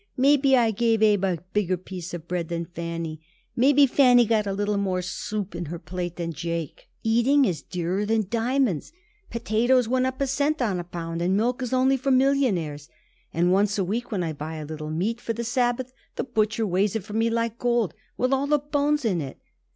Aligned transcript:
Maybe 0.17 0.57
I 0.57 0.71
gave 0.71 1.03
Abe 1.03 1.23
a 1.25 1.37
bigger 1.53 1.77
piece 1.77 2.11
of 2.15 2.27
bread 2.27 2.47
than 2.49 2.65
Fanny. 2.65 3.21
Maybe 3.55 3.85
Fanny 3.85 4.25
got 4.25 4.47
a 4.47 4.51
little 4.51 4.79
more 4.79 5.03
soup 5.03 5.53
in 5.55 5.65
her 5.65 5.77
plate 5.77 6.15
than 6.15 6.33
Jake. 6.33 6.87
Eating 7.03 7.45
is 7.45 7.61
dearer 7.61 8.03
than 8.03 8.25
diamonds. 8.27 8.93
Potatoes 9.29 9.87
went 9.87 10.07
up 10.07 10.19
a 10.19 10.25
cent 10.25 10.59
on 10.59 10.79
a 10.79 10.83
pound, 10.83 11.21
and 11.21 11.37
milk 11.37 11.61
is 11.61 11.71
only 11.71 11.97
for 11.97 12.09
millionaires. 12.09 12.89
And 13.31 13.51
once 13.53 13.77
a 13.77 13.83
week, 13.83 14.11
when 14.11 14.23
I 14.23 14.33
buy 14.33 14.55
a 14.55 14.65
little 14.65 14.89
meat 14.89 15.21
for 15.21 15.33
the 15.33 15.43
Sabbath, 15.43 15.93
the 16.15 16.23
butcher 16.23 16.65
weighs 16.65 16.95
it 16.95 17.03
for 17.03 17.13
me 17.13 17.29
like 17.29 17.59
gold, 17.59 17.93
with 18.17 18.33
all 18.33 18.47
the 18.47 18.57
bones 18.57 19.05
in 19.05 19.21
it. 19.21 19.37